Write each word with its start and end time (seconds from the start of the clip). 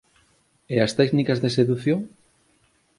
E 0.73 0.75
as 0.85 0.95
técnicas 0.99 1.41
de 1.43 1.49
sedución? 1.57 1.99